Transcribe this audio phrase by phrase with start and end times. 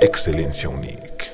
[0.00, 1.32] Excelencia Unique.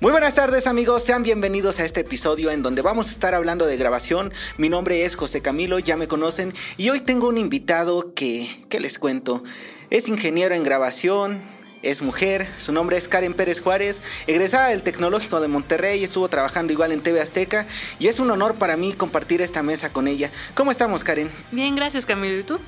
[0.00, 3.66] Muy buenas tardes amigos, sean bienvenidos a este episodio en donde vamos a estar hablando
[3.66, 4.32] de grabación.
[4.56, 8.78] Mi nombre es José Camilo, ya me conocen, y hoy tengo un invitado que, ¿qué
[8.78, 9.42] les cuento?
[9.90, 11.42] Es ingeniero en grabación,
[11.82, 16.72] es mujer, su nombre es Karen Pérez Juárez, egresada del Tecnológico de Monterrey, estuvo trabajando
[16.72, 17.66] igual en TV Azteca
[17.98, 20.30] y es un honor para mí compartir esta mesa con ella.
[20.54, 21.30] ¿Cómo estamos, Karen?
[21.50, 22.60] Bien, gracias Camilo, ¿y tú?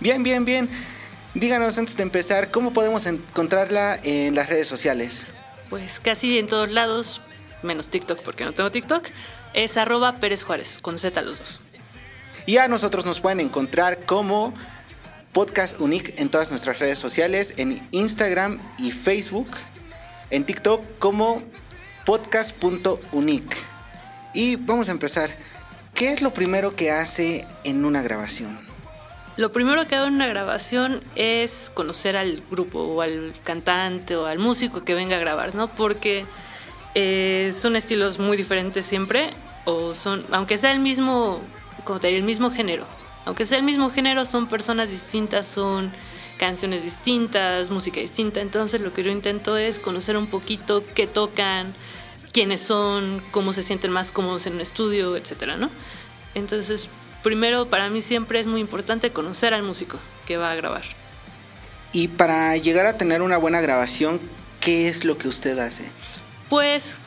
[0.00, 0.68] Bien, bien, bien.
[1.34, 5.26] Díganos antes de empezar, ¿cómo podemos encontrarla en las redes sociales?
[5.68, 7.20] Pues casi en todos lados,
[7.62, 9.04] menos TikTok porque no tengo TikTok,
[9.52, 11.60] es arroba Pérez Juárez, con Z los dos.
[12.46, 14.54] Y a nosotros nos pueden encontrar como
[15.32, 19.48] Podcast Unique en todas nuestras redes sociales, en Instagram y Facebook,
[20.30, 21.42] en TikTok como
[22.06, 23.56] podcast.unique.
[24.32, 25.30] Y vamos a empezar.
[25.94, 28.67] ¿Qué es lo primero que hace en una grabación?
[29.38, 34.26] Lo primero que hago en una grabación es conocer al grupo o al cantante o
[34.26, 35.68] al músico que venga a grabar, ¿no?
[35.68, 36.26] Porque
[36.96, 39.30] eh, son estilos muy diferentes siempre,
[39.64, 41.40] o son, aunque sea el mismo,
[41.84, 42.84] como te diría, el mismo género,
[43.26, 45.92] aunque sea el mismo género, son personas distintas, son
[46.36, 48.40] canciones distintas, música distinta.
[48.40, 51.72] Entonces lo que yo intento es conocer un poquito qué tocan,
[52.32, 55.70] quiénes son, cómo se sienten más cómodos en un estudio, etcétera, ¿no?
[56.34, 56.88] Entonces
[57.28, 60.80] primero para mí siempre es muy importante conocer al músico que va a grabar.
[61.92, 64.18] Y para llegar a tener una buena grabación,
[64.60, 65.84] ¿qué es lo que usted hace?
[66.48, 67.00] Pues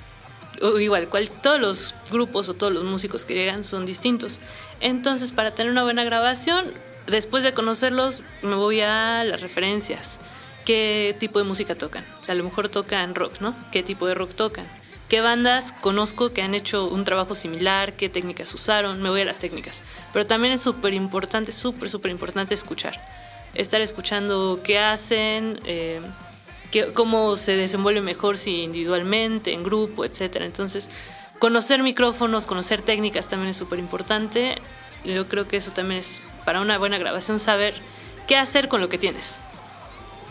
[0.79, 4.41] igual, cual, todos los grupos o todos los músicos que llegan son distintos.
[4.79, 6.71] Entonces, para tener una buena grabación,
[7.07, 10.19] después de conocerlos, me voy a las referencias.
[10.65, 12.05] ¿Qué tipo de música tocan?
[12.21, 13.55] O sea, a lo mejor tocan rock, ¿no?
[13.71, 14.67] ¿Qué tipo de rock tocan?
[15.11, 19.25] Qué bandas conozco que han hecho un trabajo similar, qué técnicas usaron, me voy a
[19.25, 19.83] las técnicas.
[20.13, 22.97] Pero también es súper importante, súper, súper importante escuchar.
[23.53, 25.99] Estar escuchando qué hacen, eh,
[26.93, 30.37] cómo se desenvuelve mejor si individualmente, en grupo, etc.
[30.43, 30.89] Entonces,
[31.39, 34.55] conocer micrófonos, conocer técnicas también es súper importante.
[35.03, 37.73] Yo creo que eso también es para una buena grabación saber
[38.29, 39.41] qué hacer con lo que tienes.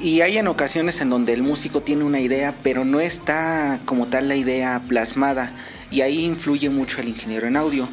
[0.01, 4.07] Y hay en ocasiones en donde el músico tiene una idea, pero no está como
[4.07, 5.53] tal la idea plasmada.
[5.91, 7.87] Y ahí influye mucho el ingeniero en audio.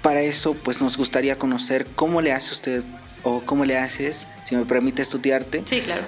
[0.00, 2.82] Para eso, pues nos gustaría conocer cómo le hace usted,
[3.22, 5.62] o cómo le haces, si me permite estudiarte.
[5.66, 6.04] Sí, claro.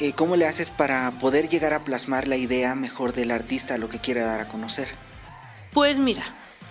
[0.00, 3.88] Eh, ¿Cómo le haces para poder llegar a plasmar la idea mejor del artista, lo
[3.88, 4.88] que quiere dar a conocer?
[5.72, 6.24] Pues mira,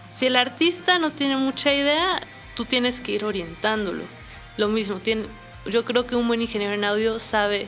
[0.09, 2.21] si el artista no tiene mucha idea,
[2.55, 4.03] tú tienes que ir orientándolo.
[4.57, 5.25] Lo mismo, tiene,
[5.67, 7.67] yo creo que un buen ingeniero en audio sabe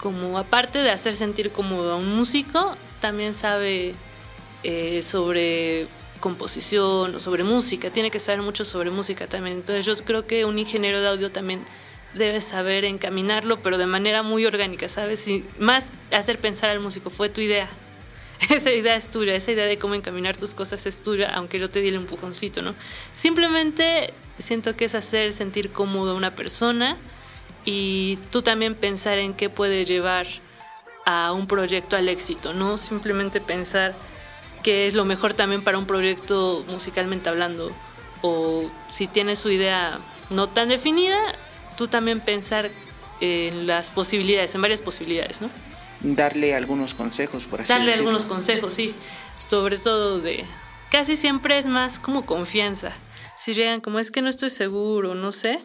[0.00, 3.94] como aparte de hacer sentir cómodo a un músico, también sabe
[4.62, 5.86] eh, sobre
[6.20, 9.56] composición o sobre música, tiene que saber mucho sobre música también.
[9.56, 11.64] Entonces yo creo que un ingeniero de audio también
[12.14, 15.26] debe saber encaminarlo, pero de manera muy orgánica, ¿sabes?
[15.28, 17.68] Y más hacer pensar al músico, fue tu idea.
[18.50, 21.68] Esa idea es tuya, esa idea de cómo encaminar tus cosas es tuya, aunque yo
[21.68, 22.74] te di el empujoncito, ¿no?
[23.14, 26.96] Simplemente siento que es hacer sentir cómodo a una persona
[27.64, 30.26] y tú también pensar en qué puede llevar
[31.06, 33.94] a un proyecto al éxito, no simplemente pensar
[34.62, 37.72] qué es lo mejor también para un proyecto musicalmente hablando
[38.22, 39.98] o si tienes su idea
[40.30, 41.18] no tan definida,
[41.76, 42.70] tú también pensar
[43.20, 45.50] en las posibilidades, en varias posibilidades, ¿no?
[46.00, 48.94] Darle algunos consejos, por así Darle algunos consejos, sí.
[49.48, 50.44] Sobre todo de...
[50.90, 52.92] Casi siempre es más como confianza.
[53.38, 55.60] Si llegan como es que no estoy seguro, no sé,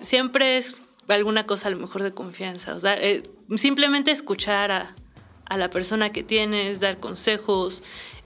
[0.00, 0.76] siempre es
[1.14, 2.74] alguna cosa a lo mejor de confianza.
[2.74, 4.94] O eh, simplemente escuchar a,
[5.56, 7.82] la persona que tienes, dar consejos.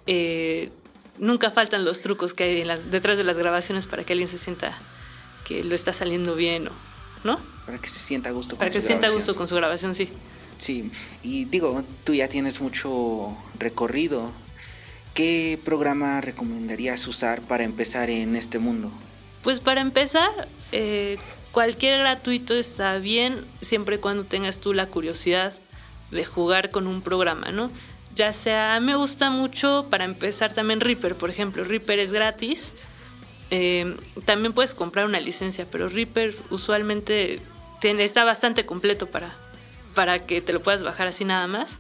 [0.07, 0.73] Eh,
[1.19, 4.79] nunca faltan los trucos que hay detrás de las grabaciones para que alguien se sienta
[5.47, 6.73] que lo está saliendo bien, o,
[7.25, 7.41] ¿no?
[7.67, 9.55] Para que se sienta a gusto con Para que se sienta a gusto con su
[9.55, 10.09] grabación, sí.
[10.59, 10.91] Sí,
[11.23, 14.31] y digo, tú ya tienes mucho recorrido.
[15.15, 18.93] ¿Qué programa recomendarías usar para empezar en este mundo?
[19.43, 20.31] Pues para empezar,
[20.73, 21.19] eh,
[21.53, 25.53] Cualquier gratuito está bien siempre y cuando tengas tú la curiosidad
[26.11, 27.71] de jugar con un programa, ¿no?
[28.15, 31.65] Ya sea, me gusta mucho para empezar también Reaper, por ejemplo.
[31.65, 32.75] Reaper es gratis.
[33.51, 37.41] Eh, también puedes comprar una licencia, pero Reaper usualmente
[37.81, 39.35] tiene, está bastante completo para,
[39.95, 41.79] para que te lo puedas bajar así nada más.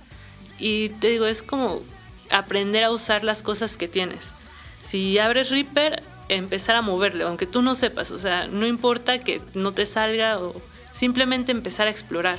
[0.58, 1.82] Y te digo, es como
[2.30, 4.34] aprender a usar las cosas que tienes.
[4.82, 6.02] Si abres Reaper,
[6.36, 10.38] empezar a moverle, aunque tú no sepas, o sea, no importa que no te salga
[10.38, 10.54] o
[10.92, 12.38] simplemente empezar a explorar.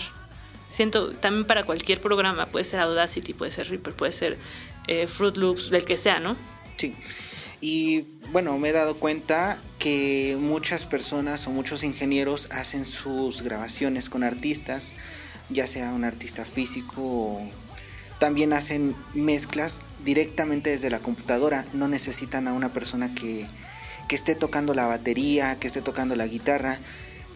[0.67, 4.37] Siento, también para cualquier programa, puede ser Audacity, puede ser Reaper, puede ser
[4.87, 6.37] eh, Fruit Loops, del que sea, ¿no?
[6.77, 6.95] Sí.
[7.59, 14.09] Y bueno, me he dado cuenta que muchas personas o muchos ingenieros hacen sus grabaciones
[14.09, 14.93] con artistas
[15.53, 17.51] ya sea un artista físico o
[18.19, 23.47] también hacen mezclas directamente desde la computadora, no necesitan a una persona que,
[24.07, 26.79] que esté tocando la batería, que esté tocando la guitarra.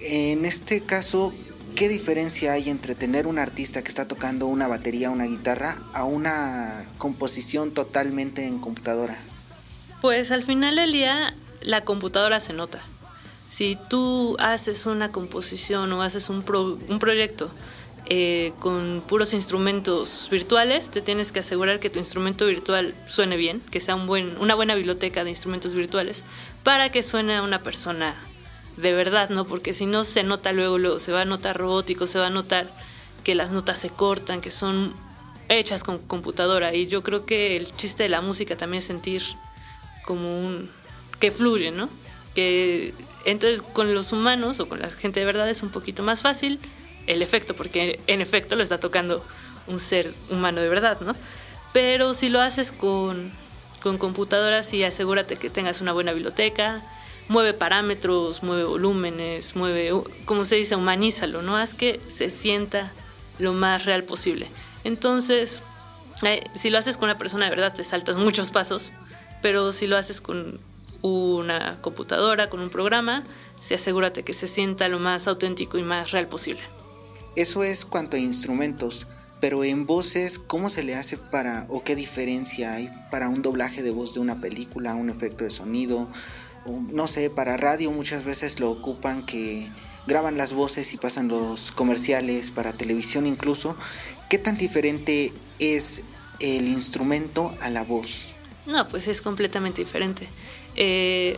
[0.01, 1.33] En este caso,
[1.75, 6.03] ¿qué diferencia hay entre tener un artista que está tocando una batería, una guitarra, a
[6.03, 9.17] una composición totalmente en computadora?
[10.01, 12.81] Pues al final del día la computadora se nota.
[13.49, 16.43] Si tú haces una composición o haces un,
[16.89, 17.51] un proyecto
[18.07, 23.61] eh, con puros instrumentos virtuales, te tienes que asegurar que tu instrumento virtual suene bien,
[23.71, 26.23] que sea una buena biblioteca de instrumentos virtuales,
[26.63, 28.15] para que suene a una persona
[28.77, 29.45] de verdad, ¿no?
[29.45, 32.29] Porque si no se nota luego, luego se va a notar robótico, se va a
[32.29, 32.69] notar
[33.23, 34.93] que las notas se cortan, que son
[35.49, 36.75] hechas con computadora.
[36.75, 39.23] Y yo creo que el chiste de la música también es sentir
[40.05, 40.69] como un...
[41.19, 41.89] que fluye, ¿no?
[42.35, 42.93] Que
[43.25, 46.59] entonces con los humanos o con la gente de verdad es un poquito más fácil
[47.07, 49.23] el efecto, porque en efecto lo está tocando
[49.67, 51.15] un ser humano de verdad, ¿no?
[51.73, 53.31] Pero si lo haces con,
[53.81, 56.83] con computadoras y asegúrate que tengas una buena biblioteca,
[57.27, 59.91] mueve parámetros, mueve volúmenes, mueve,
[60.25, 61.57] como se dice, humanízalo, ¿no?
[61.57, 62.91] Haz que se sienta
[63.39, 64.47] lo más real posible.
[64.83, 65.63] Entonces,
[66.23, 68.93] eh, si lo haces con una persona de verdad, te saltas muchos pasos,
[69.41, 70.59] pero si lo haces con
[71.01, 73.23] una computadora, con un programa,
[73.59, 76.61] se asegúrate que se sienta lo más auténtico y más real posible.
[77.35, 79.07] Eso es cuanto a instrumentos,
[79.41, 83.83] pero en voces, ¿cómo se le hace para o qué diferencia hay para un doblaje
[83.83, 86.09] de voz de una película, un efecto de sonido?
[86.67, 89.69] no sé, para radio muchas veces lo ocupan que
[90.07, 93.75] graban las voces y pasan los comerciales, para televisión incluso.
[94.29, 96.03] ¿Qué tan diferente es
[96.39, 98.29] el instrumento a la voz?
[98.65, 100.27] No, pues es completamente diferente.
[100.75, 101.37] Eh,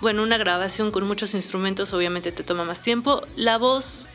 [0.00, 3.22] bueno, una grabación con muchos instrumentos obviamente te toma más tiempo.
[3.36, 4.08] La voz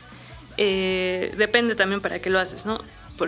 [0.56, 2.80] eh, depende también para qué lo haces, ¿no?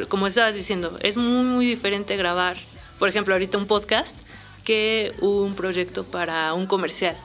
[0.09, 2.57] como estabas diciendo, es muy, muy diferente grabar,
[2.99, 4.21] por ejemplo, ahorita un podcast
[4.65, 7.17] que un proyecto para un comercial.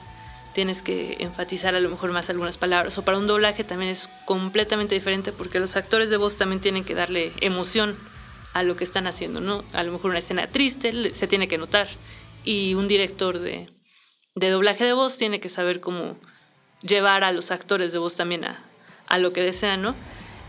[0.54, 2.96] Tienes que enfatizar a lo mejor más algunas palabras.
[2.96, 6.84] O para un doblaje también es completamente diferente porque los actores de voz también tienen
[6.84, 7.98] que darle emoción
[8.54, 9.64] a lo que están haciendo, ¿no?
[9.72, 11.88] A lo mejor una escena triste se tiene que notar.
[12.44, 13.68] Y un director de,
[14.36, 16.16] de doblaje de voz tiene que saber cómo
[16.80, 18.64] llevar a los actores de voz también a,
[19.06, 19.94] a lo que desean, ¿no?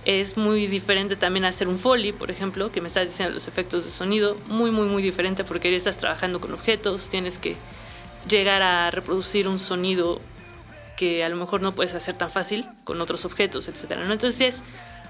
[0.05, 3.85] Es muy diferente también hacer un foley, por ejemplo, que me estás diciendo los efectos
[3.85, 7.55] de sonido, muy, muy, muy diferente porque ya estás trabajando con objetos, tienes que
[8.27, 10.21] llegar a reproducir un sonido
[10.95, 13.97] que a lo mejor no puedes hacer tan fácil con otros objetos, etc.
[14.05, 14.13] ¿no?
[14.13, 14.63] Entonces es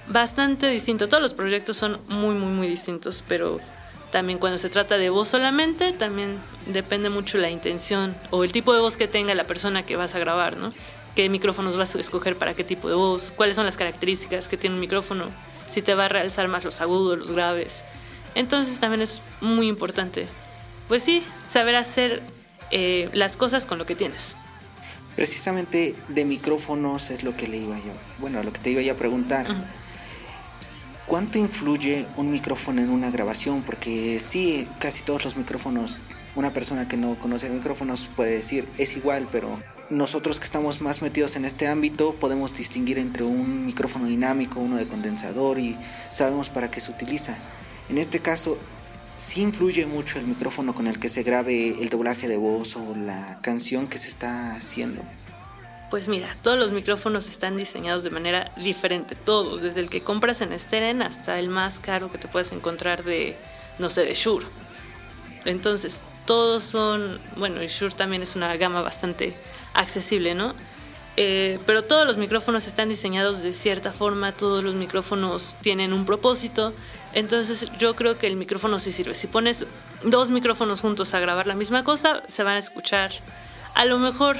[0.07, 1.07] bastante distinto.
[1.07, 3.59] Todos los proyectos son muy, muy, muy distintos, pero
[4.11, 6.37] también cuando se trata de voz solamente, también
[6.67, 10.15] depende mucho la intención o el tipo de voz que tenga la persona que vas
[10.15, 10.73] a grabar, ¿no?
[11.15, 14.57] Qué micrófonos vas a escoger para qué tipo de voz, cuáles son las características que
[14.57, 15.25] tiene un micrófono,
[15.67, 17.85] si te va a realzar más los agudos, los graves.
[18.35, 20.27] Entonces también es muy importante,
[20.87, 22.21] pues sí, saber hacer
[22.71, 24.35] eh, las cosas con lo que tienes.
[25.15, 28.97] Precisamente de micrófonos es lo que le iba yo, bueno, lo que te iba a
[28.97, 29.47] preguntar.
[31.07, 33.61] ¿Cuánto influye un micrófono en una grabación?
[33.61, 36.01] Porque sí, casi todos los micrófonos,
[36.33, 39.61] una persona que no conoce micrófonos puede decir es igual, pero
[39.91, 44.77] nosotros que estamos más metidos en este ámbito podemos distinguir entre un micrófono dinámico, uno
[44.77, 45.77] de condensador y
[46.11, 47.37] sabemos para qué se utiliza.
[47.87, 48.57] En este caso,
[49.17, 52.95] sí influye mucho el micrófono con el que se grabe el doblaje de voz o
[52.95, 55.03] la canción que se está haciendo.
[55.89, 60.41] Pues mira, todos los micrófonos están diseñados de manera diferente, todos, desde el que compras
[60.41, 63.37] en Steren hasta el más caro que te puedes encontrar de,
[63.77, 64.47] no sé, de Shure.
[65.45, 69.35] Entonces, todos son, bueno, y Shure también es una gama bastante
[69.73, 70.55] accesible, ¿no?
[71.17, 76.03] Eh, pero todos los micrófonos están diseñados de cierta forma, todos los micrófonos tienen un
[76.03, 76.73] propósito,
[77.13, 79.13] entonces yo creo que el micrófono sí sirve.
[79.13, 79.65] Si pones
[80.03, 83.11] dos micrófonos juntos a grabar la misma cosa, se van a escuchar
[83.75, 84.37] a lo mejor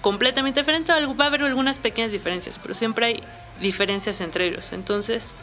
[0.00, 3.22] completamente diferente, va a haber algunas pequeñas diferencias, pero siempre hay
[3.60, 4.72] diferencias entre ellos.
[4.72, 5.34] Entonces,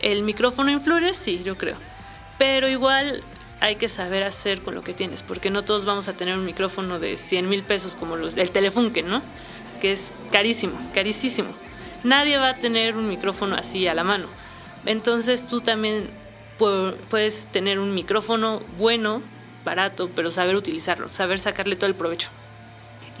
[0.00, 1.14] ¿el micrófono influye?
[1.14, 1.76] Sí, yo creo.
[2.38, 3.22] Pero igual
[3.60, 6.44] hay que saber hacer con lo que tienes, porque no todos vamos a tener un
[6.44, 9.22] micrófono de 100 mil pesos como los del Telefunken, ¿no?
[9.80, 11.50] Que es carísimo, carísimo.
[12.02, 14.26] Nadie va a tener un micrófono así a la mano.
[14.86, 16.08] Entonces tú también
[16.56, 19.22] puedes tener un micrófono bueno,
[19.64, 22.30] barato, pero saber utilizarlo, saber sacarle todo el provecho.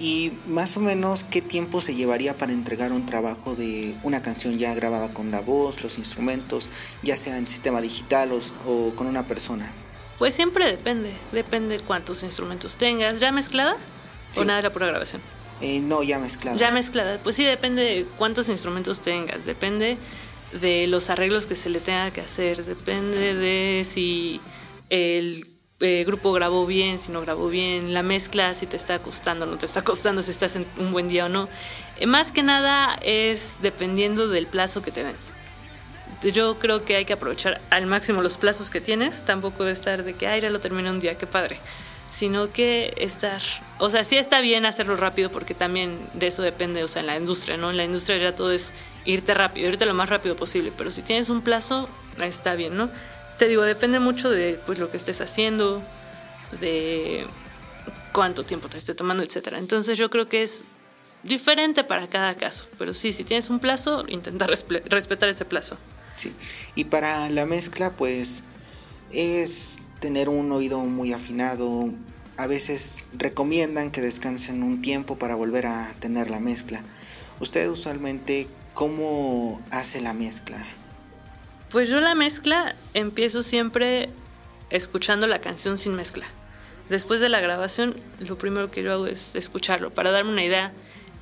[0.00, 4.56] ¿Y más o menos qué tiempo se llevaría para entregar un trabajo de una canción
[4.56, 6.70] ya grabada con la voz, los instrumentos,
[7.02, 8.30] ya sea en sistema digital
[8.66, 9.70] o, con una persona?
[10.18, 13.20] Pues siempre depende, depende cuántos instrumentos tengas.
[13.20, 13.76] ¿Ya mezclada?
[14.36, 15.20] ¿O nada de la pura grabación?
[15.60, 16.56] Eh, no, ya mezclada.
[16.56, 17.18] Ya mezclada.
[17.22, 19.98] Pues sí, depende de cuántos instrumentos tengas, depende
[20.58, 24.40] de los arreglos que se le tenga que hacer, depende de si
[24.88, 25.46] el
[25.80, 29.56] eh, grupo grabó bien, si no grabó bien, la mezcla, si te está costando no
[29.56, 31.48] te está costando, si estás en un buen día o no.
[31.98, 35.16] Eh, más que nada es dependiendo del plazo que te den.
[36.22, 40.12] Yo creo que hay que aprovechar al máximo los plazos que tienes, tampoco estar de
[40.12, 41.58] que, ay, ya lo terminé un día, qué padre
[42.10, 43.40] sino que estar,
[43.78, 47.06] o sea, sí está bien hacerlo rápido porque también de eso depende, o sea, en
[47.06, 47.70] la industria, ¿no?
[47.70, 48.72] En la industria ya todo es
[49.04, 52.90] irte rápido, irte lo más rápido posible, pero si tienes un plazo, está bien, ¿no?
[53.40, 55.82] Te digo, depende mucho de pues lo que estés haciendo,
[56.60, 57.26] de
[58.12, 59.58] cuánto tiempo te esté tomando, etcétera.
[59.58, 60.62] Entonces yo creo que es
[61.22, 65.78] diferente para cada caso, pero sí, si tienes un plazo, intenta respetar ese plazo.
[66.12, 66.34] Sí,
[66.74, 68.44] y para la mezcla, pues
[69.10, 71.88] es tener un oído muy afinado.
[72.36, 76.82] A veces recomiendan que descansen un tiempo para volver a tener la mezcla.
[77.40, 80.58] ¿Usted usualmente cómo hace la mezcla?
[81.70, 84.10] Pues yo la mezcla empiezo siempre
[84.70, 86.26] escuchando la canción sin mezcla.
[86.88, 90.72] Después de la grabación, lo primero que yo hago es escucharlo para darme una idea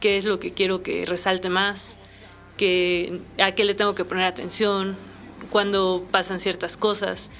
[0.01, 1.99] qué es lo que quiero que resalte más,
[2.57, 4.97] que, a qué le tengo que poner atención,
[5.51, 7.31] cuando pasan ciertas cosas.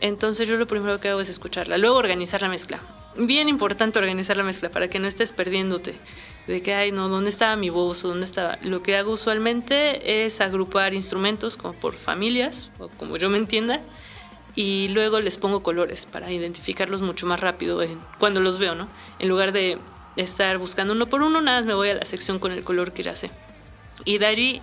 [0.00, 2.80] Entonces yo lo primero que hago es escucharla, luego organizar la mezcla.
[3.18, 5.94] Bien importante organizar la mezcla para que no estés perdiéndote
[6.46, 8.58] de que, ay, no, ¿dónde estaba mi voz o dónde estaba?
[8.60, 13.80] Lo que hago usualmente es agrupar instrumentos como por familias o como yo me entienda
[14.54, 17.80] y luego les pongo colores para identificarlos mucho más rápido
[18.18, 18.86] cuando los veo, ¿no?
[19.18, 19.78] En lugar de
[20.16, 23.02] estar buscando uno por uno, nada me voy a la sección con el color que
[23.02, 23.30] ya sé.
[24.04, 24.62] Y de allí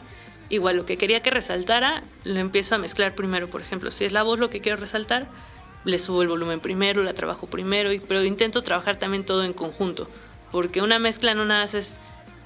[0.49, 3.49] igual lo que quería que resaltara, lo empiezo a mezclar primero.
[3.49, 5.27] Por ejemplo, si es la voz lo que quiero resaltar,
[5.85, 10.09] le subo el volumen primero, la trabajo primero, pero intento trabajar también todo en conjunto.
[10.51, 11.99] Porque una mezcla no nada es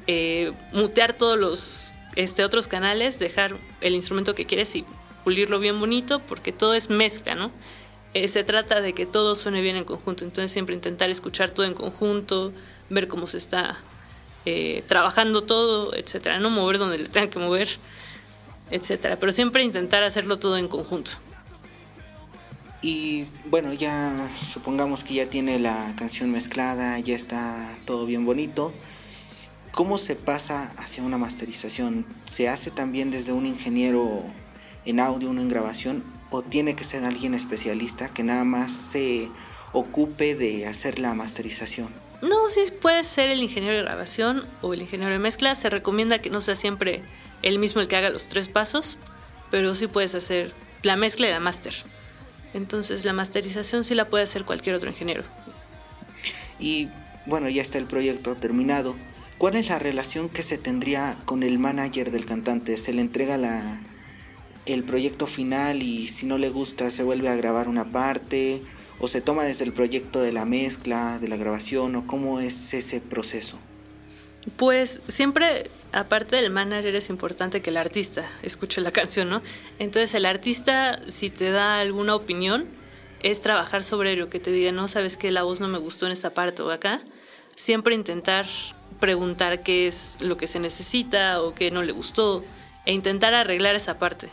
[0.08, 4.86] eh, mutear todos los este, otros canales, dejar el instrumento que quieres y
[5.24, 7.52] pulirlo bien bonito, porque todo es mezcla, ¿no?
[8.14, 11.66] Eh, se trata de que todo suene bien en conjunto, entonces siempre intentar escuchar todo
[11.66, 12.54] en conjunto,
[12.90, 13.78] ver cómo se está
[14.46, 17.68] eh, trabajando todo, etcétera, no mover donde le tengan que mover,
[18.72, 21.12] etcétera, pero siempre intentar hacerlo todo en conjunto.
[22.82, 28.74] Y bueno, ya supongamos que ya tiene la canción mezclada, ya está todo bien bonito.
[29.72, 32.06] ¿Cómo se pasa hacia una masterización?
[32.26, 34.24] ¿Se hace también desde un ingeniero
[34.86, 36.04] en audio, uno en grabación?
[36.30, 39.30] ¿O tiene que ser alguien especialista que nada más se
[39.74, 41.90] ocupe de hacer la masterización?
[42.22, 45.54] No, sí puede ser el ingeniero de grabación o el ingeniero de mezcla.
[45.56, 47.04] Se recomienda que no sea siempre
[47.44, 48.98] el mismo el que haga los tres pasos,
[49.52, 50.54] pero sí puedes hacer
[50.84, 51.74] la mezcla y la máster.
[52.54, 55.24] Entonces la masterización sí la puede hacer cualquier otro ingeniero.
[56.60, 56.90] Y
[57.26, 58.96] bueno, ya está el proyecto terminado.
[59.38, 62.78] ¿Cuál es la relación que se tendría con el manager del cantante?
[62.78, 63.82] ¿Se le entrega la,
[64.66, 68.62] el proyecto final y si no le gusta se vuelve a grabar una parte?
[69.00, 72.74] o se toma desde el proyecto de la mezcla, de la grabación o cómo es
[72.74, 73.60] ese proceso?
[74.56, 79.42] Pues siempre, aparte del manager, es importante que el artista escuche la canción, ¿no?
[79.80, 82.66] Entonces el artista, si te da alguna opinión,
[83.22, 86.06] es trabajar sobre ello, que te diga, no, sabes que la voz no me gustó
[86.06, 87.02] en esta parte o acá.
[87.56, 88.46] Siempre intentar
[89.00, 92.44] preguntar qué es lo que se necesita o qué no le gustó
[92.86, 94.30] e intentar arreglar esa parte.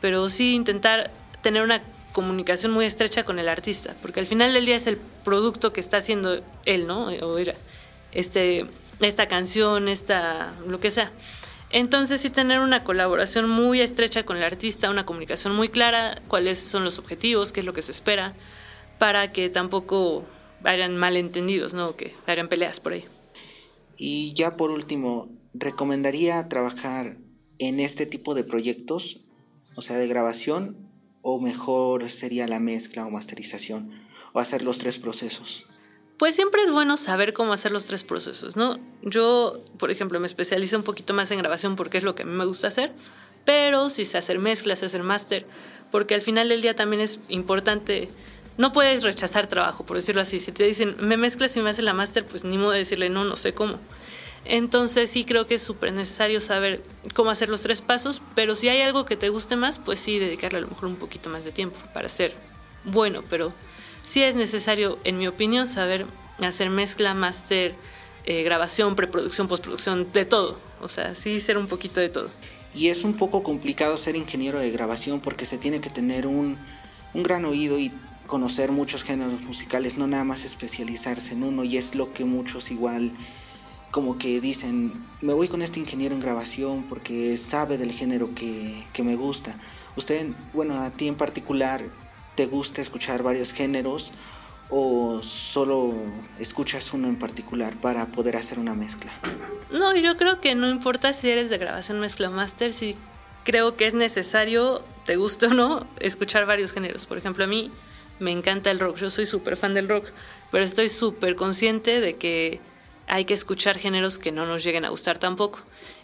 [0.00, 1.10] Pero sí intentar
[1.40, 1.80] tener una
[2.12, 5.80] comunicación muy estrecha con el artista, porque al final del día es el producto que
[5.80, 7.06] está haciendo él, ¿no?
[7.06, 7.54] O ella.
[8.12, 8.66] Este,
[9.00, 11.12] esta canción, esta, lo que sea.
[11.70, 16.58] Entonces sí tener una colaboración muy estrecha con el artista, una comunicación muy clara, cuáles
[16.58, 18.34] son los objetivos, qué es lo que se espera,
[18.98, 20.24] para que tampoco
[20.64, 21.96] hayan malentendidos, ¿no?
[21.96, 23.04] Que hayan peleas por ahí.
[23.96, 27.18] Y ya por último, ¿recomendaría trabajar
[27.58, 29.22] en este tipo de proyectos?
[29.74, 30.90] O sea, de grabación
[31.22, 33.90] o mejor sería la mezcla o masterización
[34.32, 35.66] o hacer los tres procesos?
[36.18, 38.78] Pues siempre es bueno saber cómo hacer los tres procesos, ¿no?
[39.02, 42.26] Yo, por ejemplo, me especializo un poquito más en grabación porque es lo que a
[42.26, 42.92] mí me gusta hacer,
[43.44, 45.46] pero si sé hacer mezclas, sé hacer máster,
[45.90, 48.08] porque al final del día también es importante,
[48.56, 50.38] no puedes rechazar trabajo, por decirlo así.
[50.38, 53.10] Si te dicen, me mezclas y me haces la máster, pues ni modo de decirle,
[53.10, 53.78] no, no sé cómo.
[54.46, 56.80] Entonces sí creo que es súper necesario saber
[57.14, 60.18] cómo hacer los tres pasos, pero si hay algo que te guste más, pues sí,
[60.18, 62.32] dedicarle a lo mejor un poquito más de tiempo para ser
[62.84, 63.52] bueno, pero
[64.06, 66.06] sí es necesario, en mi opinión, saber
[66.40, 67.74] hacer mezcla, máster,
[68.24, 70.58] eh, grabación, preproducción, postproducción, de todo.
[70.80, 72.30] O sea, sí ser un poquito de todo.
[72.74, 76.58] Y es un poco complicado ser ingeniero de grabación porque se tiene que tener un,
[77.12, 77.92] un gran oído y
[78.26, 82.70] conocer muchos géneros musicales, no nada más especializarse en uno, y es lo que muchos
[82.70, 83.12] igual
[83.92, 88.84] como que dicen, me voy con este ingeniero en grabación porque sabe del género que,
[88.92, 89.56] que me gusta.
[89.96, 91.82] Usted, bueno, a ti en particular,
[92.36, 94.12] ¿te gusta escuchar varios géneros
[94.68, 95.94] o solo
[96.38, 99.10] escuchas uno en particular para poder hacer una mezcla?
[99.70, 102.96] No, yo creo que no importa si eres de grabación, mezcla master, si
[103.44, 107.06] creo que es necesario, te guste o no, escuchar varios géneros.
[107.06, 107.72] Por ejemplo, a mí
[108.18, 110.06] me encanta el rock, yo soy súper fan del rock,
[110.50, 112.60] pero estoy súper consciente de que
[113.06, 115.60] hay que escuchar géneros que no nos lleguen a gustar tampoco.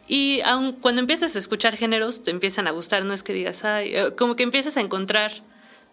[0.08, 3.64] Y aun cuando empiezas a escuchar géneros, te empiezan a gustar, no es que digas,
[3.64, 5.42] ay, eh, como que empiezas a encontrar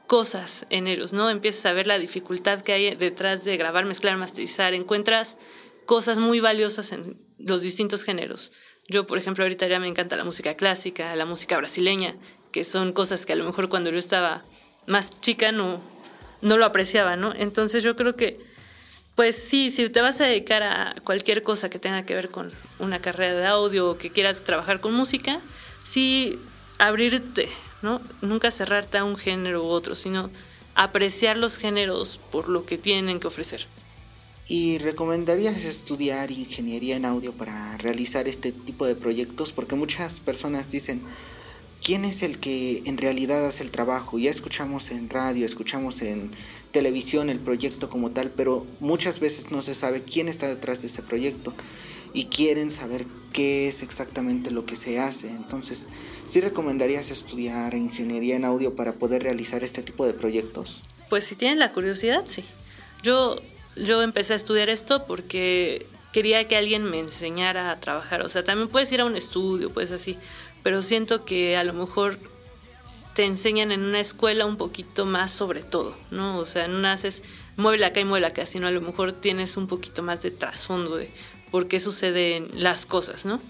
[0.09, 1.29] cosas en ellos, ¿no?
[1.29, 5.37] Empiezas a ver la dificultad que hay detrás de grabar, mezclar, masterizar, encuentras
[5.85, 8.51] cosas muy valiosas en los distintos géneros.
[8.87, 12.15] Yo, por ejemplo, ahorita ya me encanta la música clásica, la música brasileña,
[12.51, 14.43] que son cosas que a lo mejor cuando yo estaba
[14.87, 15.79] más chica no,
[16.41, 17.31] no lo apreciaba, ¿no?
[17.35, 18.39] Entonces yo creo que,
[19.13, 22.51] pues sí, si te vas a dedicar a cualquier cosa que tenga que ver con
[22.79, 25.39] una carrera de audio o que quieras trabajar con música,
[25.83, 26.39] sí
[26.79, 27.47] abrirte,
[27.81, 28.01] ¿no?
[28.21, 30.29] Nunca cerrarte a un género u otro, sino
[30.75, 33.67] apreciar los géneros por lo que tienen que ofrecer.
[34.47, 39.53] ¿Y recomendarías estudiar ingeniería en audio para realizar este tipo de proyectos?
[39.53, 41.01] Porque muchas personas dicen,
[41.83, 44.17] ¿quién es el que en realidad hace el trabajo?
[44.17, 46.31] Ya escuchamos en radio, escuchamos en
[46.71, 50.87] televisión el proyecto como tal, pero muchas veces no se sabe quién está detrás de
[50.87, 51.53] ese proyecto
[52.13, 55.29] y quieren saber qué es exactamente lo que se hace.
[55.29, 55.87] Entonces,
[56.25, 60.81] ¿sí recomendarías estudiar ingeniería en audio para poder realizar este tipo de proyectos?
[61.09, 62.43] Pues si tienen la curiosidad, sí.
[63.03, 63.41] Yo
[63.75, 68.25] yo empecé a estudiar esto porque quería que alguien me enseñara a trabajar.
[68.25, 70.17] O sea, también puedes ir a un estudio, pues así,
[70.63, 72.17] pero siento que a lo mejor
[73.15, 76.37] te enseñan en una escuela un poquito más sobre todo, ¿no?
[76.37, 77.23] O sea, no haces
[77.57, 80.99] mueble acá y mueble acá, sino a lo mejor tienes un poquito más de trasfondo
[81.51, 83.41] por qué suceden las cosas, ¿no?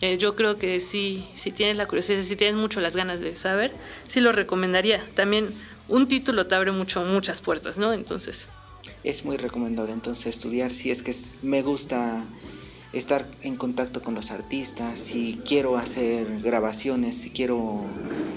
[0.00, 3.34] Eh, yo creo que sí, si tienes la curiosidad, si tienes mucho las ganas de
[3.34, 3.72] saber,
[4.06, 5.04] sí lo recomendaría.
[5.14, 5.48] También
[5.88, 7.92] un título te abre mucho, muchas puertas, ¿no?
[7.92, 8.48] Entonces,
[9.02, 12.24] es muy recomendable entonces estudiar si es que me gusta
[12.92, 17.84] estar en contacto con los artistas, si quiero hacer grabaciones, si quiero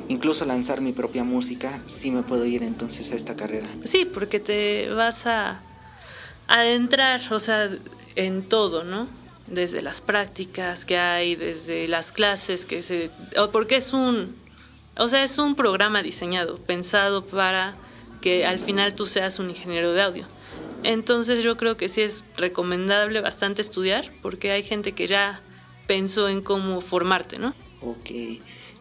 [0.09, 3.67] incluso lanzar mi propia música, sí me puedo ir entonces a esta carrera.
[3.85, 5.61] Sí, porque te vas a
[6.47, 7.69] adentrar, o sea,
[8.15, 9.07] en todo, ¿no?
[9.51, 13.09] Desde las prácticas que hay, desde las clases que se...
[13.51, 14.35] Porque es un...
[14.97, 17.75] O sea, es un programa diseñado, pensado para
[18.21, 20.27] que al final tú seas un ingeniero de audio.
[20.83, 25.41] Entonces yo creo que sí es recomendable bastante estudiar porque hay gente que ya
[25.87, 27.53] pensó en cómo formarte, ¿no?
[27.81, 28.11] Ok,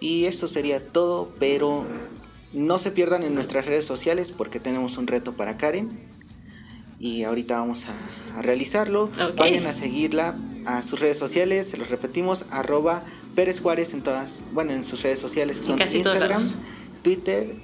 [0.01, 1.87] y esto sería todo, pero
[2.53, 6.11] no se pierdan en nuestras redes sociales porque tenemos un reto para Karen
[6.99, 9.11] y ahorita vamos a, realizarlo.
[9.37, 10.39] Vayan a seguirla
[10.79, 13.05] a sus redes sociales, se los repetimos, arroba
[13.35, 16.43] Pérez Juárez en todas, bueno, en sus redes sociales que son Instagram,
[17.03, 17.57] Twitter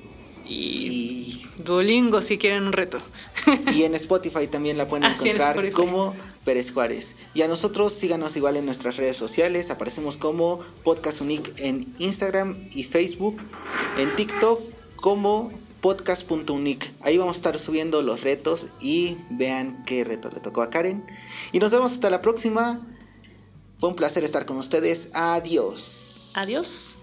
[0.49, 2.99] y, Duolingo si quieren un reto.
[3.75, 7.17] Y en Spotify también la pueden encontrar como Pérez Juárez.
[7.35, 9.71] Y a nosotros síganos igual en nuestras redes sociales.
[9.71, 13.37] Aparecemos como Podcast Unique en Instagram y Facebook.
[13.99, 14.61] En TikTok
[14.97, 16.91] como podcast.unique.
[17.03, 21.07] Ahí vamos a estar subiendo los retos y vean qué reto le tocó a Karen.
[21.53, 22.85] Y nos vemos hasta la próxima.
[23.79, 25.11] Fue un placer estar con ustedes.
[25.15, 26.33] Adiós.
[26.37, 26.97] Adiós.